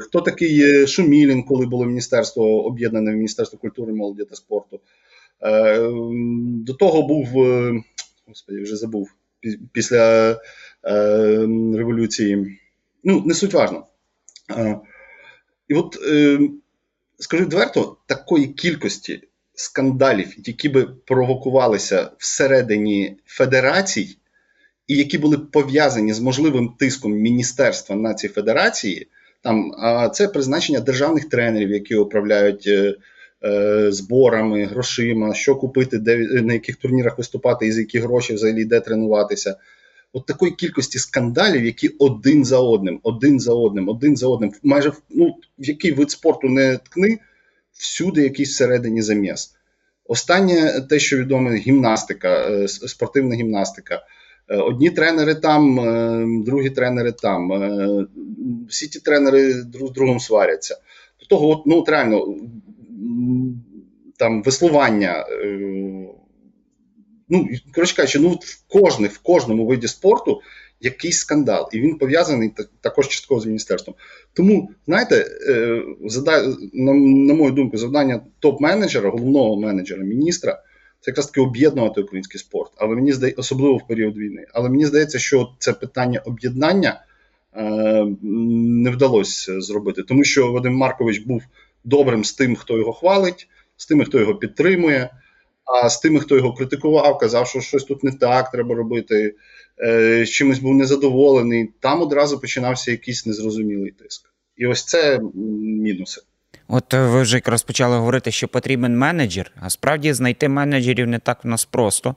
хто 0.00 0.20
такий 0.20 0.86
Шумілін, 0.86 1.42
коли 1.42 1.66
було 1.66 1.84
міністерство 1.84 2.64
об'єднане 2.64 3.12
Міністерство 3.12 3.58
культури, 3.58 3.92
молоді 3.92 4.24
та 4.24 4.36
спорту. 4.36 4.80
До 6.44 6.74
того 6.74 7.02
був, 7.02 7.28
господи, 8.26 8.62
вже 8.62 8.76
забув 8.76 9.10
після 9.72 10.32
е, 10.32 10.36
революції. 11.76 12.58
Ну, 13.04 13.22
не 13.26 13.34
суть 13.34 13.54
важно. 13.54 13.86
Е, 14.50 14.80
і 15.68 15.74
от 15.74 15.98
е, 16.08 16.38
скажу 17.18 17.44
відверто, 17.44 17.96
такої 18.06 18.46
кількості 18.46 19.22
скандалів, 19.54 20.34
які 20.48 20.68
би 20.68 20.84
провокувалися 20.84 22.10
всередині 22.18 23.16
федерацій, 23.26 24.16
і 24.86 24.96
які 24.96 25.18
були 25.18 25.38
пов'язані 25.38 26.12
з 26.12 26.20
можливим 26.20 26.74
тиском 26.78 27.12
Міністерства 27.12 27.96
на 27.96 28.14
ці 28.14 28.28
федерації, 28.28 29.08
там 29.42 29.72
це 30.14 30.28
призначення 30.28 30.80
державних 30.80 31.28
тренерів, 31.28 31.70
які 31.70 31.96
управляють. 31.96 32.66
Е, 32.66 32.94
Е, 33.44 33.92
зборами, 33.92 34.64
грошима, 34.64 35.34
що 35.34 35.56
купити, 35.56 35.98
де 35.98 36.16
на 36.18 36.52
яких 36.52 36.76
турнірах 36.76 37.18
виступати 37.18 37.66
і 37.66 37.72
за 37.72 37.80
які 37.80 37.98
гроші 37.98 38.34
взагалі 38.34 38.64
де 38.64 38.80
тренуватися. 38.80 39.56
От 40.12 40.26
такої 40.26 40.52
кількості 40.52 40.98
скандалів, 40.98 41.64
які 41.64 41.88
один 41.88 42.44
за 42.44 42.58
одним, 42.58 43.00
один 43.02 43.40
за 43.40 43.52
одним, 43.52 43.88
один 43.88 44.16
за 44.16 44.28
одним, 44.28 44.52
майже 44.62 44.92
ну, 45.10 45.36
в 45.58 45.68
який 45.68 45.92
вид 45.92 46.10
спорту 46.10 46.48
не 46.48 46.76
ткни, 46.76 47.18
всюди 47.72 48.22
якийсь 48.22 48.50
всередині 48.50 49.02
заміс. 49.02 49.54
Останнє 50.04 50.80
те, 50.80 50.98
що 50.98 51.16
відомо, 51.16 51.50
гімнастика, 51.50 52.50
е, 52.50 52.68
спортивна 52.68 53.34
гімнастика. 53.34 54.02
Е, 54.48 54.56
одні 54.56 54.90
тренери 54.90 55.34
там, 55.34 56.44
другі 56.44 56.70
тренери 56.70 57.12
там. 57.12 57.50
Всі 58.68 58.88
ті 58.88 59.00
тренери 59.00 59.54
друг 59.54 59.88
з 59.88 59.92
другом 59.92 60.20
сваряться. 60.20 60.78
До 61.20 61.26
того, 61.26 61.48
от, 61.48 61.66
ну, 61.66 61.84
реально, 61.88 62.36
там 64.16 64.42
веслування. 64.42 65.26
Е, 65.30 65.58
ну, 67.28 67.48
коротше 67.74 67.96
кажучи, 67.96 68.18
ну 68.18 68.38
в 68.42 68.64
кожних, 68.68 69.12
в 69.12 69.18
кожному 69.22 69.66
виді 69.66 69.88
спорту 69.88 70.40
якийсь 70.80 71.18
скандал, 71.18 71.68
і 71.72 71.80
він 71.80 71.98
пов'язаний 71.98 72.52
також 72.80 73.08
частково 73.08 73.40
з 73.40 73.46
міністерством. 73.46 73.96
Тому, 74.32 74.70
знаєте, 74.86 75.26
е, 75.48 75.82
на, 76.72 76.92
на 76.94 77.34
мою 77.34 77.52
думку, 77.52 77.76
завдання 77.76 78.20
топ-менеджера, 78.42 79.10
головного 79.10 79.60
менеджера, 79.60 80.02
міністра. 80.02 80.62
Це 81.04 81.10
якраз 81.10 81.26
таки 81.26 81.40
об'єднувати 81.40 82.00
український 82.00 82.40
спорт, 82.40 82.72
але 82.76 82.94
мені 82.94 83.12
здається, 83.12 83.40
особливо 83.40 83.76
в 83.76 83.86
період 83.86 84.16
війни. 84.16 84.46
Але 84.52 84.68
мені 84.68 84.86
здається, 84.86 85.18
що 85.18 85.52
це 85.58 85.72
питання 85.72 86.20
об'єднання 86.24 87.04
е, 87.56 88.06
не 88.22 88.90
вдалося 88.90 89.60
зробити, 89.60 90.02
тому 90.02 90.24
що 90.24 90.52
Вадим 90.52 90.74
Маркович 90.74 91.18
був 91.18 91.42
добрим 91.84 92.24
з 92.24 92.32
тим, 92.32 92.56
хто 92.56 92.78
його 92.78 92.92
хвалить, 92.92 93.48
з 93.76 93.86
тими, 93.86 94.04
хто 94.04 94.20
його 94.20 94.34
підтримує, 94.34 95.10
а 95.64 95.88
з 95.88 96.00
тими, 96.00 96.20
хто 96.20 96.36
його 96.36 96.54
критикував, 96.54 97.18
казав, 97.18 97.46
що 97.46 97.60
щось 97.60 97.84
тут 97.84 98.04
не 98.04 98.12
так 98.12 98.50
треба 98.50 98.74
робити, 98.74 99.34
е, 99.80 100.26
чимось 100.26 100.58
був 100.58 100.74
незадоволений. 100.74 101.70
Там 101.80 102.02
одразу 102.02 102.40
починався 102.40 102.90
якийсь 102.90 103.26
незрозумілий 103.26 103.90
тиск. 103.90 104.30
І 104.56 104.66
ось 104.66 104.84
це 104.84 105.20
мінуси. 105.34 106.22
От 106.76 106.94
ви 106.94 107.22
вже 107.22 107.36
якраз 107.36 107.62
почали 107.62 107.96
говорити, 107.96 108.30
що 108.30 108.48
потрібен 108.48 108.98
менеджер, 108.98 109.50
а 109.60 109.70
справді 109.70 110.12
знайти 110.12 110.48
менеджерів 110.48 111.06
не 111.06 111.18
так 111.18 111.44
в 111.44 111.48
нас 111.48 111.64
просто. 111.64 112.14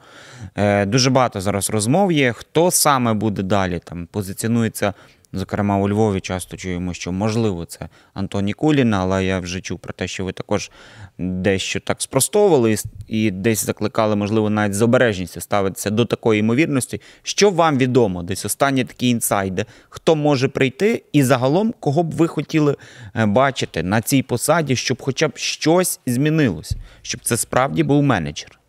Е, 0.55 0.85
Дуже 0.85 1.09
багато 1.09 1.41
зараз 1.41 1.69
розмов 1.69 2.11
є. 2.11 2.33
Хто 2.33 2.71
саме 2.71 3.13
буде 3.13 3.43
далі? 3.43 3.81
Там 3.83 4.07
позиціонується 4.11 4.93
Зокрема, 5.33 5.77
у 5.77 5.89
Львові 5.89 6.19
часто 6.19 6.57
чуємо, 6.57 6.93
що 6.93 7.11
можливо 7.11 7.65
це 7.65 7.89
Антоні 8.13 8.53
Куліна, 8.53 8.99
але 9.01 9.25
я 9.25 9.39
вже 9.39 9.61
чув 9.61 9.79
про 9.79 9.93
те, 9.93 10.07
що 10.07 10.25
ви 10.25 10.31
також 10.31 10.71
дещо 11.17 11.79
так 11.79 12.01
спростовували 12.01 12.75
і 13.07 13.31
десь 13.31 13.65
закликали, 13.65 14.15
можливо, 14.15 14.49
навіть 14.49 14.73
з 14.73 14.81
обережністю 14.81 15.41
ставитися 15.41 15.89
до 15.89 16.05
такої 16.05 16.39
ймовірності. 16.39 17.01
Що 17.23 17.49
вам 17.49 17.77
відомо? 17.77 18.23
Десь 18.23 18.45
останні 18.45 18.83
такі 18.83 19.09
інсайди, 19.09 19.65
хто 19.89 20.15
може 20.15 20.47
прийти, 20.47 21.03
і 21.13 21.23
загалом, 21.23 21.73
кого 21.79 22.03
б 22.03 22.11
ви 22.11 22.27
хотіли 22.27 22.75
е, 23.15 23.25
бачити 23.25 23.83
на 23.83 24.01
цій 24.01 24.23
посаді, 24.23 24.75
щоб 24.75 25.01
хоча 25.01 25.27
б 25.27 25.37
щось 25.37 25.99
змінилось, 26.05 26.75
щоб 27.01 27.21
це 27.21 27.37
справді 27.37 27.83
був 27.83 28.03
менеджер? 28.03 28.59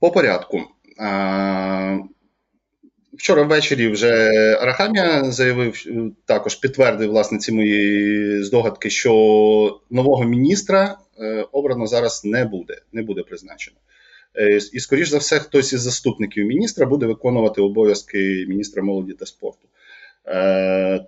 По 0.00 0.10
порядку 0.10 0.62
Вчора 3.18 3.42
ввечері 3.42 3.88
вже 3.88 4.30
Арахамія 4.60 5.24
заявив, 5.30 5.84
також 6.24 6.54
підтвердив 6.54 7.10
власне 7.10 7.38
ці 7.38 7.52
мої 7.52 8.42
здогадки, 8.42 8.90
що 8.90 9.80
нового 9.90 10.24
міністра 10.24 10.98
обрано 11.52 11.86
зараз 11.86 12.24
не 12.24 12.44
буде, 12.44 12.74
не 12.92 13.02
буде 13.02 13.22
призначено. 13.22 13.76
І, 14.72 14.80
скоріш 14.80 15.08
за 15.08 15.18
все, 15.18 15.38
хтось 15.38 15.72
із 15.72 15.80
заступників 15.80 16.46
міністра 16.46 16.86
буде 16.86 17.06
виконувати 17.06 17.60
обов'язки 17.60 18.46
міністра 18.48 18.82
молоді 18.82 19.12
та 19.12 19.26
спорту. 19.26 19.68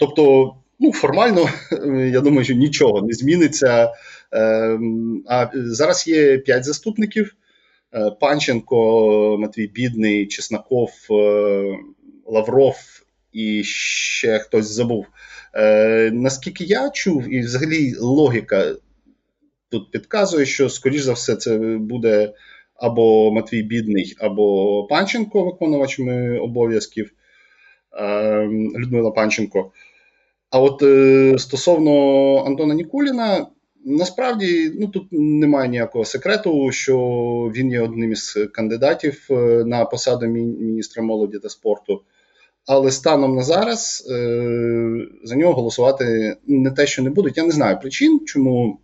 Тобто, 0.00 0.55
ну, 0.81 0.93
формально, 0.93 1.49
я 2.12 2.21
думаю, 2.21 2.45
що 2.45 2.55
нічого 2.55 3.03
не 3.03 3.12
зміниться. 3.12 3.93
А 5.29 5.47
зараз 5.55 6.09
є 6.09 6.38
п'ять 6.38 6.65
заступників. 6.65 7.35
Е, 7.95 8.11
Панченко, 8.11 9.37
Матвій 9.41 9.67
Бідний, 9.67 10.27
Чесноков, 10.27 10.91
е, 11.11 11.79
Лавров 12.29 12.77
і 13.33 13.65
ще 13.65 14.39
хтось 14.39 14.67
забув. 14.67 15.07
Е, 15.55 16.11
наскільки 16.11 16.65
я 16.65 16.91
чув, 16.91 17.35
і 17.35 17.41
взагалі 17.41 17.95
логіка 17.95 18.75
тут 19.69 19.91
підказує, 19.91 20.47
що, 20.47 20.69
скоріш 20.69 21.03
за 21.03 21.13
все, 21.13 21.37
це 21.37 21.59
буде 21.79 22.33
або 22.75 23.33
Матвій 23.33 23.63
Бідний, 23.63 24.17
або 24.19 24.87
Панченко, 24.87 25.45
виконувачами 25.45 26.39
обов'язків 26.39 27.13
Людмила 28.79 29.11
Панченко. 29.11 29.73
А 30.51 30.61
от 30.61 30.83
стосовно 31.41 32.37
Антона 32.47 32.75
Нікуліна. 32.75 33.47
Насправді, 33.85 34.73
ну 34.81 34.87
тут 34.89 35.07
немає 35.11 35.69
ніякого 35.69 36.05
секрету, 36.05 36.73
що 36.73 36.97
він 37.55 37.71
є 37.71 37.81
одним 37.81 38.13
із 38.13 38.39
кандидатів 38.53 39.27
е, 39.31 39.35
на 39.65 39.85
посаду 39.85 40.27
міністра 40.27 41.03
молоді 41.03 41.39
та 41.39 41.49
спорту. 41.49 42.03
Але 42.69 42.91
станом 42.91 43.35
на 43.35 43.43
зараз 43.43 44.09
е, 44.11 45.07
за 45.25 45.37
нього 45.37 45.53
голосувати 45.53 46.37
не 46.47 46.71
те, 46.71 46.87
що 46.87 47.03
не 47.03 47.11
будуть. 47.11 47.37
Я 47.37 47.45
не 47.45 47.51
знаю 47.51 47.79
причин, 47.81 48.21
чому 48.27 48.81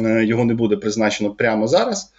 е, 0.00 0.24
його 0.24 0.44
не 0.44 0.54
буде 0.54 0.76
призначено 0.76 1.30
прямо 1.30 1.68
зараз. 1.68 2.12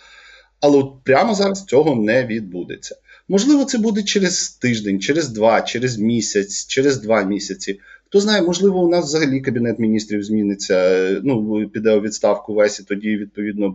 Але 0.60 0.78
от 0.78 0.94
прямо 1.04 1.34
зараз 1.34 1.66
цього 1.66 1.96
не 1.96 2.26
відбудеться. 2.26 2.96
Можливо, 3.28 3.66
це 3.66 3.78
буде 3.78 4.04
через 4.04 4.50
тиждень, 4.50 5.00
через 5.00 5.30
два, 5.30 5.62
через 5.62 5.98
місяць, 5.98 6.68
через 6.68 7.02
два 7.02 7.24
місяці. 7.24 7.80
Хто 8.06 8.20
знає, 8.20 8.42
можливо, 8.42 8.80
у 8.80 8.90
нас 8.90 9.06
взагалі 9.06 9.42
кабінет 9.42 9.80
міністрів 9.80 10.24
зміниться. 10.24 11.10
Ну 11.24 11.68
піде 11.70 11.96
у 11.96 12.02
відставку 12.02 12.54
весь 12.54 12.80
і 12.80 12.84
тоді 12.84 13.18
відповідно 13.18 13.70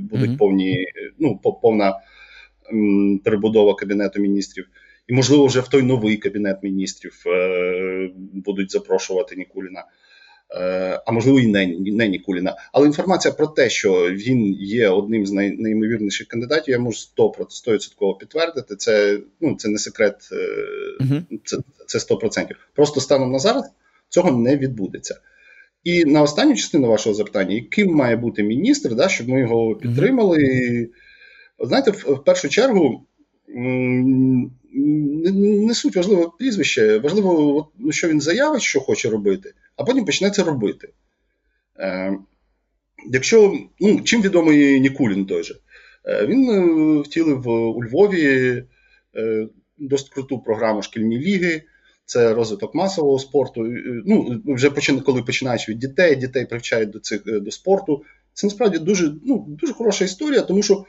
будуть 0.00 0.38
повні, 0.38 0.86
ну 1.18 1.40
повна 1.62 1.94
перебудова 3.24 3.74
кабінету 3.74 4.20
міністрів. 4.20 4.66
І, 5.08 5.14
можливо, 5.14 5.46
вже 5.46 5.60
в 5.60 5.68
той 5.68 5.82
новий 5.82 6.16
кабінет 6.16 6.62
міністрів 6.62 7.22
е, 7.26 8.10
будуть 8.32 8.72
запрошувати 8.72 9.36
Нікуліна. 9.36 9.84
Е, 10.50 11.02
а 11.06 11.12
можливо, 11.12 11.40
і 11.40 11.46
не, 11.46 11.66
не 11.78 12.08
Нікуліна. 12.08 12.56
Але 12.72 12.86
інформація 12.86 13.34
про 13.34 13.46
те, 13.46 13.70
що 13.70 14.10
він 14.10 14.54
є 14.54 14.88
одним 14.88 15.26
з 15.26 15.32
най, 15.32 15.50
найімовірніших 15.50 16.26
кандидатів, 16.26 16.72
я 16.72 16.78
можу 16.78 16.98
100% 17.18 18.18
підтвердити. 18.18 18.76
Це 18.76 19.18
ну, 19.40 19.56
це 19.56 19.68
не 19.68 19.78
секрет, 19.78 20.16
uh-huh. 21.00 21.22
це 21.44 21.56
це 21.86 21.98
100%. 21.98 22.54
Просто 22.74 23.00
станом 23.00 23.32
на 23.32 23.38
зараз 23.38 23.70
цього 24.08 24.32
не 24.32 24.56
відбудеться. 24.56 25.20
І 25.84 26.04
на 26.04 26.22
останню 26.22 26.54
частину 26.54 26.88
вашого 26.88 27.14
запитання, 27.14 27.54
яким 27.54 27.94
має 27.94 28.16
бути 28.16 28.42
міністр, 28.42 28.94
да, 28.94 29.08
щоб 29.08 29.28
ми 29.28 29.40
його 29.40 29.74
підтримали. 29.76 30.88
Знаєте, 31.58 31.90
в, 31.90 31.96
в 31.96 32.24
першу 32.24 32.48
чергу. 32.48 33.06
Не 34.78 35.74
суть 35.74 35.96
важливе 35.96 36.26
прізвище, 36.38 36.98
важливо, 36.98 37.56
от, 37.56 37.66
ну, 37.78 37.92
що 37.92 38.08
він 38.08 38.20
заявить, 38.20 38.62
що 38.62 38.80
хоче 38.80 39.10
робити, 39.10 39.52
а 39.76 39.84
потім 39.84 40.04
почне 40.04 40.30
це 40.30 40.42
робити. 40.42 40.88
Е, 41.78 42.18
Якщо 43.12 43.58
ну, 43.80 44.00
чим 44.00 44.22
відомий 44.22 44.80
Нікулін 44.80 45.26
той 45.26 45.42
же, 45.42 45.54
е, 46.04 46.26
він 46.26 46.50
е, 46.50 47.02
втілив 47.02 47.48
у 47.48 47.84
Львові 47.84 48.64
е, 49.16 49.48
досить 49.78 50.08
круту 50.08 50.38
програму 50.38 50.82
шкільні 50.82 51.18
ліги, 51.18 51.62
це 52.04 52.34
розвиток 52.34 52.74
масового 52.74 53.18
спорту. 53.18 53.64
Ну, 54.06 54.42
Вже 54.44 54.70
почина, 54.70 55.00
коли 55.00 55.22
починаєш 55.22 55.68
від 55.68 55.78
дітей, 55.78 56.16
дітей 56.16 56.46
привчають 56.46 56.90
до 56.90 56.98
цих 56.98 57.22
е, 57.26 57.40
до 57.40 57.50
спорту. 57.50 58.04
Це 58.32 58.46
насправді 58.46 58.78
дуже 58.78 59.14
ну, 59.24 59.44
дуже 59.48 59.72
хороша 59.72 60.04
історія, 60.04 60.42
тому 60.42 60.62
що 60.62 60.84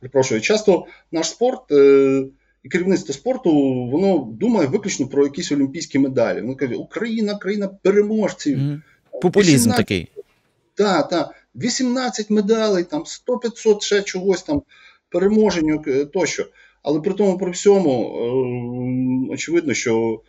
перепрошую, 0.00 0.40
часто 0.40 0.86
наш 1.12 1.28
спорт. 1.28 1.72
Е, 1.72 2.24
і 2.64 2.68
керівництво 2.68 3.14
спорту 3.14 3.52
воно 3.86 4.18
думає 4.40 4.66
виключно 4.66 5.06
про 5.06 5.24
якісь 5.24 5.52
олімпійські 5.52 5.98
медалі. 5.98 6.40
Воно 6.40 6.56
каже, 6.56 6.74
Україна, 6.74 7.38
країна 7.38 7.68
переможців. 7.68 8.58
Mm-hmm. 8.58 8.80
Популізм 9.22 9.54
18... 9.54 9.76
такий. 9.76 10.08
Так, 10.74 11.08
так. 11.08 11.34
18 11.56 12.30
медалей, 12.30 12.84
там 12.84 13.04
100-500 13.26 13.80
ще 13.80 14.02
чогось 14.02 14.42
там, 14.42 14.62
переможень 15.08 15.80
е, 15.86 16.04
тощо. 16.04 16.46
Але 16.82 17.00
при 17.00 17.14
тому, 17.14 17.38
при 17.38 17.50
всьому, 17.50 18.16
е, 19.30 19.32
очевидно, 19.34 19.74
що 19.74 20.22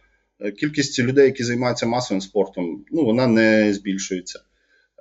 кількість 0.60 1.00
людей, 1.00 1.26
які 1.26 1.44
займаються 1.44 1.86
масовим 1.86 2.22
спортом, 2.22 2.86
ну, 2.92 3.06
вона 3.06 3.28
не 3.28 3.74
збільшується. 3.74 4.40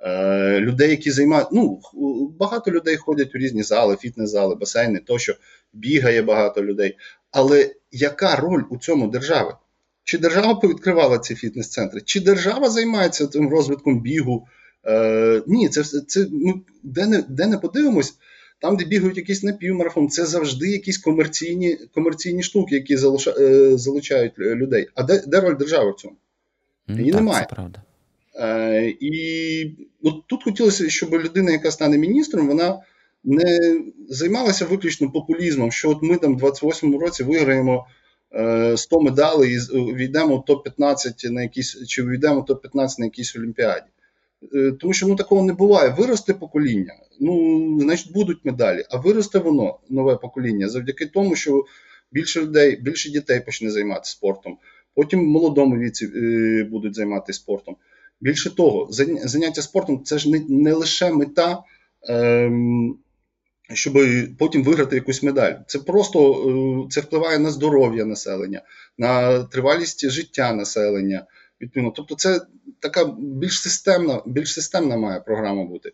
Е, 0.05 0.59
людей, 0.59 0.89
які 0.89 1.11
займають. 1.11 1.47
Ну, 1.51 1.79
багато 2.39 2.71
людей 2.71 2.95
ходять 2.97 3.35
у 3.35 3.37
різні 3.37 3.63
зали, 3.63 3.95
фітнес-зали, 3.95 4.55
басейни, 4.55 4.99
тощо 4.99 5.35
бігає 5.73 6.21
багато 6.21 6.63
людей. 6.63 6.97
Але 7.31 7.69
яка 7.91 8.35
роль 8.35 8.63
у 8.69 8.77
цьому 8.77 9.07
держави? 9.07 9.53
Чи 10.03 10.17
держава 10.17 10.55
повідкривала 10.55 11.17
ці 11.17 11.35
фітнес-центри? 11.35 12.01
Чи 12.05 12.19
держава 12.19 12.69
займається 12.69 13.27
цим 13.27 13.49
розвитком 13.49 14.01
бігу? 14.01 14.47
Е, 14.87 15.41
Ні, 15.47 15.69
це 15.69 15.83
це 15.83 16.27
ми 16.31 16.53
де 16.83 17.07
не 17.07 17.23
де 17.29 17.47
не 17.47 17.57
подивимось, 17.57 18.13
там, 18.59 18.77
де 18.77 18.85
бігають 18.85 19.17
якісь 19.17 19.43
напівмарафон, 19.43 20.09
це 20.09 20.25
завжди 20.25 20.69
якісь 20.69 20.97
комерційні 20.97 21.77
комерційні 21.93 22.43
штуки, 22.43 22.75
які 22.75 22.93
е, 22.93 22.97
залучають 23.77 24.39
людей. 24.39 24.87
А 24.95 25.03
де 25.03 25.23
де 25.27 25.39
роль 25.39 25.57
держави 25.57 25.91
в 25.91 25.95
цьому? 25.95 26.15
Її 26.87 27.11
так, 27.11 27.21
немає. 27.21 27.45
Це 27.49 27.55
правда. 27.55 27.81
Е, 28.39 28.93
І 28.99 29.75
от 30.03 30.27
тут 30.27 30.43
хотілося, 30.43 30.89
щоб 30.89 31.13
людина, 31.13 31.51
яка 31.51 31.71
стане 31.71 31.97
міністром, 31.97 32.47
вона 32.47 32.79
не 33.23 33.81
займалася 34.09 34.65
виключно 34.65 35.11
популізмом, 35.11 35.71
що 35.71 35.89
от 35.89 36.03
ми 36.03 36.17
там 36.17 36.37
в 36.37 36.43
28-му 36.43 36.99
році 36.99 37.23
виграємо 37.23 37.87
100 38.75 38.99
е, 38.99 39.03
медалей 39.03 39.53
і 39.53 39.57
війдемо 39.93 40.37
в 40.37 40.51
топ-15 40.51 41.31
на 41.31 41.41
якісь, 41.41 41.87
чи 41.87 42.03
війдемо 42.03 42.41
в 42.41 42.45
топ-15 42.45 42.89
на 42.99 43.05
якійсь 43.05 43.35
олімпіаді. 43.35 43.85
Е, 44.53 44.71
тому 44.79 44.93
що 44.93 45.07
ну 45.07 45.15
такого 45.15 45.43
не 45.43 45.53
буває. 45.53 45.95
Виросте 45.97 46.33
покоління, 46.33 46.93
ну 47.19 47.79
значить 47.81 48.13
будуть 48.13 48.45
медалі, 48.45 48.83
а 48.89 48.97
виросте 48.97 49.39
воно 49.39 49.79
нове 49.89 50.15
покоління 50.15 50.69
завдяки 50.69 51.05
тому, 51.05 51.35
що 51.35 51.65
більше 52.11 52.41
людей, 52.41 52.75
більше 52.75 53.09
дітей 53.09 53.39
почне 53.39 53.71
займатися 53.71 54.11
спортом. 54.11 54.57
Потім 54.95 55.27
молодому 55.27 55.77
віці 55.77 56.07
будуть 56.71 56.95
займатися 56.95 57.39
спортом. 57.39 57.75
Більше 58.21 58.55
того, 58.55 58.87
заняття 59.23 59.61
спортом 59.61 60.03
це 60.03 60.17
ж 60.17 60.29
не 60.29 60.45
не 60.49 60.73
лише 60.73 61.11
мета, 61.11 61.63
ем, 62.09 62.97
щоб 63.73 63.97
потім 64.37 64.63
виграти 64.63 64.95
якусь 64.95 65.23
медаль. 65.23 65.53
Це 65.67 65.79
просто 65.79 66.33
е, 66.33 66.87
це 66.89 67.01
впливає 67.01 67.39
на 67.39 67.51
здоров'я 67.51 68.05
населення, 68.05 68.61
на 68.97 69.43
тривалість 69.43 70.09
життя 70.09 70.53
населення. 70.53 71.25
Відповідно, 71.61 71.93
тобто, 71.95 72.15
це 72.15 72.41
така 72.79 73.05
більш 73.19 73.61
системна, 73.61 74.21
більш 74.25 74.53
системна 74.53 74.97
має 74.97 75.19
програма 75.19 75.63
бути. 75.63 75.91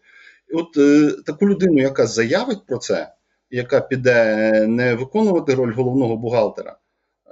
І 0.49 0.53
от 0.53 0.77
е, 0.77 1.11
таку 1.25 1.49
людину, 1.49 1.81
яка 1.81 2.07
заявить 2.07 2.65
про 2.65 2.77
це, 2.77 3.13
яка 3.49 3.81
піде 3.81 4.51
не 4.67 4.95
виконувати 4.95 5.53
роль 5.53 5.73
головного 5.73 6.17
бухгалтера 6.17 6.77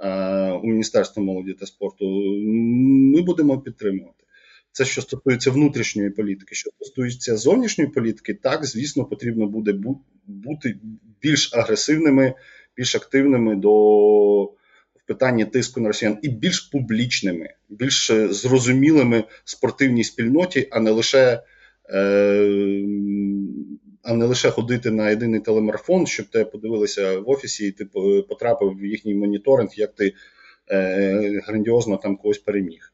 е, 0.04 0.50
у 0.52 0.66
Міністерстві 0.66 1.22
молоді 1.22 1.52
та 1.52 1.66
спорту, 1.66 2.04
ми 3.14 3.22
будемо 3.22 3.60
підтримувати. 3.60 4.24
Це 4.72 4.84
що 4.84 5.02
стосується 5.02 5.50
внутрішньої 5.50 6.10
політики, 6.10 6.54
що 6.54 6.70
стосується 6.80 7.36
зовнішньої 7.36 7.90
політики, 7.90 8.34
так 8.34 8.64
звісно, 8.64 9.04
потрібно 9.04 9.46
буде 9.46 9.74
бути 10.26 10.76
більш 11.22 11.54
агресивними, 11.54 12.34
більш 12.76 12.94
активними 12.94 13.56
до 13.56 14.52
питання 15.06 15.44
тиску 15.44 15.80
на 15.80 15.88
росіян 15.88 16.18
і 16.22 16.28
більш 16.28 16.60
публічними, 16.60 17.48
більш 17.68 18.12
зрозумілими 18.30 19.24
спортивній 19.44 20.04
спільноті, 20.04 20.68
а 20.70 20.80
не 20.80 20.90
лише. 20.90 21.42
Е, 21.90 22.84
а 24.02 24.14
не 24.14 24.24
лише 24.24 24.50
ходити 24.50 24.90
на 24.90 25.10
єдиний 25.10 25.40
телемарафон, 25.40 26.06
щоб 26.06 26.26
тебе 26.26 26.50
подивилися 26.50 27.18
в 27.18 27.28
офісі, 27.28 27.66
і 27.66 27.72
ти 27.72 27.84
потрапив 28.28 28.76
в 28.78 28.84
їхній 28.84 29.14
моніторинг, 29.14 29.70
як 29.74 29.94
ти 29.94 30.14
е, 30.70 31.40
грандіозно 31.46 31.96
там 31.96 32.16
когось 32.16 32.38
переміг. 32.38 32.92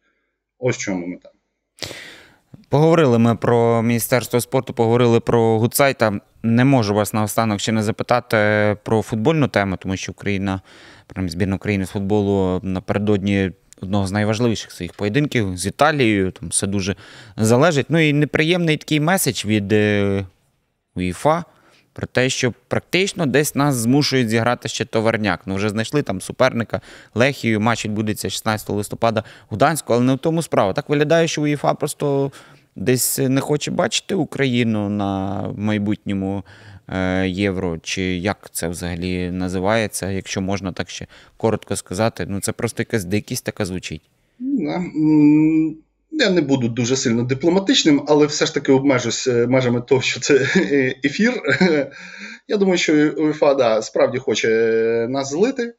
Ось 0.59 0.79
чому 0.79 1.07
мета. 1.07 1.31
Поговорили 2.69 3.19
ми 3.19 3.37
про 3.37 3.83
Міністерство 3.83 4.41
спорту, 4.41 4.73
поговорили 4.73 5.21
про 5.21 5.59
Гуцайта. 5.59 6.21
Не 6.43 6.65
можу 6.65 6.95
вас 6.95 7.13
наостанок 7.13 7.61
ще 7.61 7.73
не 7.73 7.83
запитати 7.83 8.37
про 8.83 9.03
футбольну 9.03 9.49
тему, 9.49 9.77
тому 9.77 9.97
що 9.97 10.13
Україна, 10.13 10.61
збірна 11.17 11.57
України 11.57 11.87
з 11.87 11.91
футболу 11.91 12.61
напередодні 12.63 13.51
одного 13.81 14.07
з 14.07 14.13
найважливіших 14.13 14.73
своїх 14.73 14.93
поєдинків 14.93 15.57
з 15.57 15.67
Італією. 15.67 16.31
Там 16.31 16.49
все 16.49 16.67
дуже 16.67 16.97
залежить. 17.37 17.87
Ну 17.89 17.99
і 17.99 18.13
неприємний 18.13 18.77
такий 18.77 19.01
меседж 19.01 19.45
від 19.45 19.73
е, 19.73 20.25
УЄФА 20.95 21.45
про 21.97 22.07
те, 22.07 22.29
що 22.29 22.53
практично 22.69 23.27
десь 23.27 23.55
нас 23.55 23.75
змушують 23.75 24.29
зіграти 24.29 24.69
ще 24.69 24.85
товарняк. 24.85 25.41
Ну, 25.47 25.55
вже 25.55 25.69
знайшли 25.69 26.03
там 26.03 26.21
суперника 26.21 26.81
Лехію. 27.15 27.61
Матч 27.61 27.85
відбудеться 27.85 28.31
16 28.31 28.71
листопада 28.71 29.25
в 29.51 29.55
Гданську, 29.55 29.93
але 29.93 30.03
не 30.03 30.15
в 30.15 30.19
тому 30.19 30.43
справа. 30.43 30.73
Так 30.73 30.89
виглядає, 30.89 31.29
що 31.29 31.43
УЄФА 31.43 31.75
просто 31.75 32.33
десь 32.77 33.19
не 33.19 33.41
хоче 33.41 33.71
бачити 33.71 34.15
Україну 34.15 34.89
на 34.89 35.43
майбутньому 35.57 36.45
е, 36.89 37.29
євро. 37.29 37.79
Чи 37.79 38.03
як 38.03 38.49
це 38.53 38.69
взагалі 38.69 39.31
називається, 39.31 40.11
якщо 40.11 40.41
можна 40.41 40.73
так 40.73 40.91
ще 40.91 41.07
коротко 41.37 41.77
сказати. 41.77 42.27
Ну 42.29 42.41
це 42.41 42.53
просто 42.53 42.83
якась 42.83 43.05
дикість 43.05 43.45
така 43.45 43.65
звучить. 43.65 44.03
Я 46.19 46.31
не 46.31 46.41
буду 46.41 46.69
дуже 46.69 46.97
сильно 46.97 47.23
дипломатичним, 47.23 48.05
але 48.09 48.27
все 48.27 48.47
ж 48.47 48.55
таки 48.55 48.73
обмежусь 48.73 49.27
е, 49.27 49.47
межами 49.47 49.81
того, 49.81 50.03
що 50.03 50.21
це 50.21 50.35
е, 50.57 51.01
ефір. 51.05 51.43
Я 52.49 52.57
думаю, 52.57 52.79
що 52.79 53.13
УЄФА 53.17 53.55
да, 53.55 53.83
справді 53.83 54.19
хоче 54.19 54.49
нас 55.11 55.31
злити. 55.31 55.75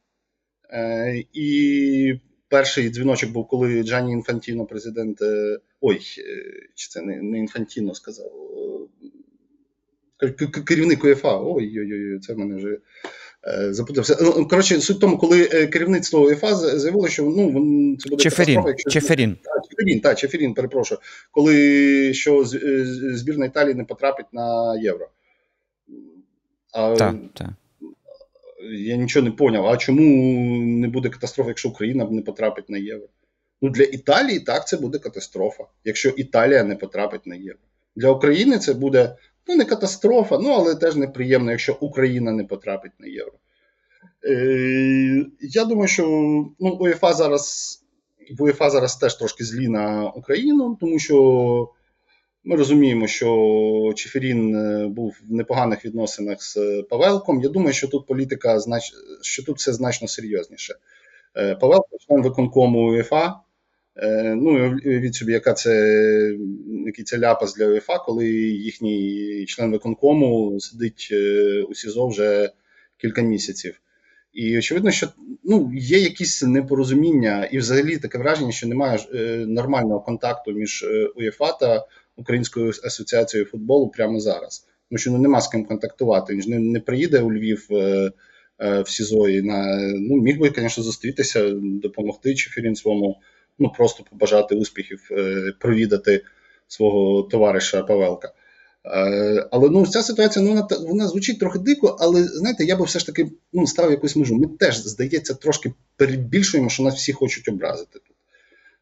Е, 0.70 1.24
І 1.32 2.20
перший 2.48 2.90
дзвіночок 2.90 3.30
був, 3.30 3.48
коли 3.48 3.82
Джані 3.82 4.12
Інфантіно, 4.12 4.66
президент. 4.66 5.22
е, 5.22 5.58
Ой, 5.80 5.96
е, 5.96 6.68
чи 6.74 6.88
це 6.88 7.02
не 7.02 7.38
Інфантіно 7.38 7.94
сказав. 7.94 8.32
Керівник 10.64 11.04
УЄФА. 11.04 11.40
Ой-ой-ой, 11.40 12.18
це 12.18 12.34
в 12.34 12.38
мене 12.38 12.56
вже 12.56 12.78
е, 13.48 13.72
запутався. 13.74 14.16
Ну, 14.22 14.48
Коротше, 14.48 14.80
суть 14.80 14.96
в 14.96 15.00
тому, 15.00 15.18
коли 15.18 15.48
е, 15.52 15.66
керівництво 15.66 16.20
УЄФА 16.20 16.54
за- 16.54 16.78
заявило, 16.78 17.08
що 17.08 17.22
ну, 17.22 17.96
це 17.96 18.08
буде 18.10 18.22
Чеферін. 18.22 18.62
якщо 18.66 18.90
Чеферін. 18.90 19.36
так, 19.44 19.62
Чеферін, 19.70 20.00
так, 20.00 20.18
Чеферін, 20.18 20.54
перепрошую. 20.54 21.00
Коли 21.30 22.14
що 22.14 22.40
е, 22.42 22.84
збірна 23.16 23.46
Італії 23.46 23.74
не 23.74 23.84
потрапить 23.84 24.26
на 24.32 24.76
євро. 24.82 25.08
А, 26.72 26.94
Так, 26.96 27.14
так. 27.34 27.48
Я 28.72 28.96
нічого 28.96 29.24
не 29.24 29.30
поняв. 29.30 29.66
А 29.66 29.76
чому 29.76 30.00
не 30.62 30.88
буде 30.88 31.08
катастрофи, 31.08 31.50
якщо 31.50 31.68
Україна 31.68 32.08
не 32.10 32.22
потрапить 32.22 32.70
на 32.70 32.78
євро? 32.78 33.06
Ну, 33.62 33.70
для 33.70 33.82
Італії 33.82 34.40
так 34.40 34.68
це 34.68 34.76
буде 34.76 34.98
катастрофа, 34.98 35.64
якщо 35.84 36.08
Італія 36.08 36.64
не 36.64 36.76
потрапить 36.76 37.26
на 37.26 37.34
євро. 37.34 37.58
Для 37.96 38.10
України 38.10 38.58
це 38.58 38.74
буде 38.74 39.16
ну, 39.48 39.56
не 39.56 39.64
катастрофа, 39.64 40.38
ну 40.38 40.50
але 40.50 40.74
теж 40.74 40.96
неприємно, 40.96 41.50
якщо 41.50 41.76
Україна 41.80 42.32
не 42.32 42.44
потрапить 42.44 42.92
на 42.98 43.06
євро. 43.06 43.32
Е, 44.24 45.26
я 45.40 45.64
думаю, 45.64 45.88
що 45.88 46.04
ну, 46.60 46.70
УЄФА 46.80 47.12
зараз 47.12 47.74
в 48.38 48.42
УЄФА 48.42 48.70
зараз 48.70 48.96
теж 48.96 49.14
трошки 49.14 49.44
злі 49.44 49.68
на 49.68 50.10
Україну, 50.10 50.76
тому 50.80 50.98
що 50.98 51.68
ми 52.44 52.56
розуміємо, 52.56 53.06
що 53.06 53.92
Чеферін 53.96 54.56
е, 54.56 54.88
був 54.88 55.16
в 55.28 55.32
непоганих 55.32 55.84
відносинах 55.84 56.42
з 56.42 56.82
Павелком. 56.90 57.42
Я 57.42 57.48
думаю, 57.48 57.72
що 57.72 57.88
тут 57.88 58.06
політика 58.06 58.58
що 59.22 59.44
тут 59.44 59.56
все 59.56 59.72
значно 59.72 60.08
серйозніше. 60.08 60.74
Е, 61.36 61.54
Павелко, 61.54 61.88
член 62.06 62.22
виконкому 62.22 62.90
УЄФА. 62.90 63.34
Е, 63.98 64.34
Ну, 64.36 64.78
уявіть 64.84 65.14
собі, 65.14 65.32
яка 65.32 65.52
це, 65.52 66.36
який 66.86 67.04
це 67.04 67.18
ляпас 67.18 67.54
для 67.54 67.66
УЄФА, 67.66 67.98
коли 67.98 68.28
їхній 68.28 69.44
член 69.48 69.72
виконкому 69.72 70.60
сидить 70.60 71.08
е, 71.12 71.62
у 71.62 71.74
СІЗО 71.74 72.08
вже 72.08 72.50
кілька 72.96 73.22
місяців. 73.22 73.80
І 74.32 74.58
очевидно, 74.58 74.90
що 74.90 75.08
ну, 75.44 75.72
є 75.74 75.98
якісь 75.98 76.42
непорозуміння, 76.42 77.44
і 77.44 77.58
взагалі 77.58 77.96
таке 77.96 78.18
враження, 78.18 78.52
що 78.52 78.68
немає 78.68 78.98
е, 79.14 79.44
нормального 79.46 80.00
контакту 80.00 80.52
між 80.52 80.86
УЄФА 81.16 81.52
та 81.52 81.86
Українською 82.16 82.72
асоціацією 82.84 83.48
футболу 83.48 83.88
прямо 83.88 84.20
зараз. 84.20 84.66
Тому 84.90 84.98
що 84.98 85.10
ну, 85.10 85.18
нема 85.18 85.40
з 85.40 85.48
ким 85.48 85.64
контактувати. 85.64 86.32
Він 86.32 86.42
ж 86.42 86.50
не, 86.50 86.58
не 86.58 86.80
приїде 86.80 87.20
у 87.20 87.32
Львів 87.32 87.66
в 88.58 88.84
СІЗО 88.86 89.28
і 89.28 89.42
на 89.42 89.76
ну, 89.94 90.16
міг 90.16 90.38
би, 90.38 90.52
звісно, 90.56 90.82
зустрітися, 90.82 91.50
допомогти 91.62 92.34
Чефірін 92.34 92.76
ну 93.58 93.72
просто 93.76 94.04
побажати 94.10 94.54
успіхів, 94.54 95.08
е, 95.10 95.52
провідати 95.58 96.24
свого 96.68 97.22
товариша 97.22 97.82
Павелка. 97.82 98.32
Е, 98.84 99.48
Але 99.50 99.68
ну 99.68 99.86
ця 99.86 100.02
ситуація 100.02 100.44
ну, 100.44 100.50
вона, 100.50 100.68
вона 100.88 101.08
звучить 101.08 101.38
трохи 101.40 101.58
дико, 101.58 101.96
але 102.00 102.24
знаєте, 102.24 102.64
я 102.64 102.76
би 102.76 102.84
все 102.84 102.98
ж 102.98 103.06
таки 103.06 103.30
ну, 103.52 103.66
ставив 103.66 103.90
якусь 103.90 104.16
межу. 104.16 104.36
Ми 104.36 104.46
теж, 104.46 104.76
здається, 104.76 105.34
трошки 105.34 105.72
перебільшуємо, 105.96 106.70
що 106.70 106.82
нас 106.82 106.94
всі 106.94 107.12
хочуть 107.12 107.48
образити 107.48 107.92
тут. 107.92 108.16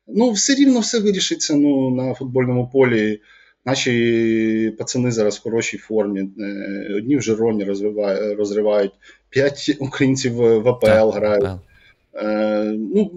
Ну, 0.06 0.30
все 0.30 0.54
рівно 0.54 0.80
все 0.80 0.98
вирішиться 0.98 1.54
ну, 1.56 1.90
на 1.90 2.14
футбольному 2.14 2.70
полі. 2.72 3.20
Наші 3.64 4.74
пацани 4.78 5.10
зараз 5.10 5.36
в 5.36 5.42
хорошій 5.42 5.78
формі. 5.78 6.20
Е, 6.40 6.94
Одні 6.96 7.16
в 7.16 7.22
Жироні 7.22 7.64
розвиває- 7.64 8.34
розривають, 8.34 8.92
п'ять 9.30 9.76
українців 9.80 10.34
в 10.34 10.68
АПЛ 10.68 11.10
грають. 11.10 11.42
Е, 12.16 12.74
Ну, 12.94 13.10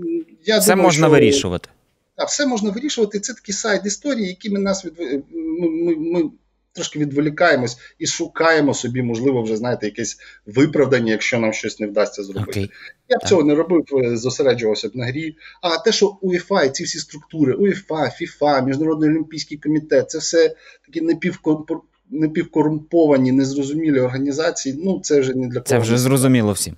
я 0.45 0.59
Це 0.59 0.71
думаю, 0.71 0.83
можна 0.83 1.07
що... 1.07 1.11
вирішувати. 1.11 1.69
А 2.15 2.25
все 2.25 2.45
можна 2.45 2.69
вирішувати. 2.71 3.19
Це 3.19 3.33
такі 3.33 3.53
сайд 3.53 3.81
історії, 3.85 4.27
якими 4.27 4.59
нас 4.59 4.85
від... 4.85 4.93
ми, 5.31 5.69
ми, 5.69 5.95
ми 5.95 6.29
трошки 6.73 6.99
відволікаємось 6.99 7.77
і 7.99 8.07
шукаємо 8.07 8.73
собі, 8.73 9.01
можливо, 9.01 9.41
вже 9.41 9.57
знаєте, 9.57 9.85
якесь 9.85 10.17
виправдання, 10.45 11.11
якщо 11.11 11.39
нам 11.39 11.53
щось 11.53 11.79
не 11.79 11.87
вдасться 11.87 12.23
зробити. 12.23 12.51
Окей. 12.51 12.71
Я 13.09 13.17
б 13.17 13.19
Так. 13.19 13.29
цього 13.29 13.43
не 13.43 13.55
робив, 13.55 13.85
е, 14.03 14.17
зосереджувався 14.17 14.89
б 14.89 14.95
на 14.95 15.05
грі. 15.05 15.35
А 15.61 15.77
те, 15.77 15.91
що 15.91 16.17
УЄФА 16.21 16.63
і 16.63 16.69
ці 16.69 16.83
всі 16.83 16.99
структури, 16.99 17.53
УЄФА, 17.53 18.09
ФІФА, 18.09 18.61
Міжнародний 18.61 19.09
олімпійський 19.09 19.57
комітет, 19.57 20.09
це 20.09 20.17
все 20.17 20.55
такі 20.85 21.01
напівкор- 21.01 21.79
напівкорумповані, 22.11 23.31
незрозумілі 23.31 23.99
організації. 23.99 24.81
Ну 24.85 24.99
це 25.03 25.19
вже 25.19 25.33
не 25.33 25.47
для 25.47 25.53
кого. 25.53 25.65
Це 25.65 25.79
вже 25.79 25.97
зрозуміло 25.97 26.51
всім. 26.51 26.75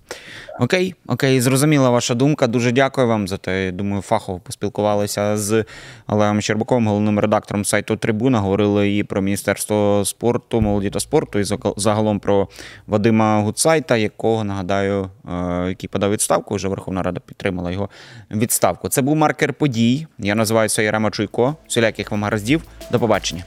Окей, 0.60 0.96
окей, 1.08 1.42
зрозуміла 1.42 1.90
ваша 1.90 2.16
думка. 2.16 2.48
Дуже 2.48 2.72
дякую 2.72 3.08
вам 3.08 3.28
за 3.28 3.38
те. 3.38 3.66
Я 3.66 3.72
Думаю, 3.72 4.02
фахово 4.02 4.40
поспілкувалися 4.40 5.38
з 5.38 5.66
Олегом 6.08 6.42
Щербаком, 6.42 6.88
головним 6.88 7.20
редактором 7.20 7.66
сайту 7.66 7.96
Трибуна. 7.96 8.40
Говорили 8.40 8.96
і 8.98 9.04
про 9.04 9.22
Міністерство 9.22 10.04
спорту, 10.06 10.62
молоді 10.62 10.90
та 10.90 11.00
спорту, 11.00 11.40
і 11.40 11.44
загалом 11.78 12.20
про 12.20 12.48
Вадима 12.88 13.42
Гуцайта, 13.42 13.98
якого 13.98 14.44
нагадаю, 14.44 15.10
е, 15.32 15.66
який 15.70 15.90
подав 15.90 16.12
відставку. 16.12 16.56
Вже 16.56 16.68
Верховна 16.68 17.04
Рада 17.04 17.20
підтримала 17.26 17.72
його 17.72 17.90
відставку. 18.32 18.90
Це 18.90 19.02
був 19.02 19.16
маркер 19.16 19.54
подій. 19.54 20.08
Я 20.20 20.36
називаюся 20.36 20.82
Ярема 20.82 21.12
Чуйко. 21.12 21.56
Всіляких 21.68 22.12
вам 22.12 22.24
гараздів. 22.24 22.62
До 22.92 23.00
побачення. 23.00 23.44